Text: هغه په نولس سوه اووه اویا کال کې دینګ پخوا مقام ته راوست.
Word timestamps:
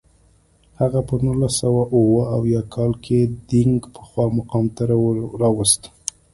هغه 0.81 0.99
په 1.07 1.15
نولس 1.23 1.53
سوه 1.61 1.83
اووه 1.95 2.23
اویا 2.37 2.61
کال 2.73 2.91
کې 3.03 3.19
دینګ 3.49 3.79
پخوا 3.93 4.25
مقام 4.37 4.65
ته 4.75 4.83
راوست. 5.41 5.81